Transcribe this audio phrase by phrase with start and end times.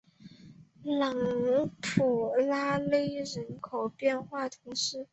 [0.83, 1.13] 朗
[1.79, 2.01] 屈
[2.39, 2.47] 雷
[3.19, 5.05] 勒人口变化图示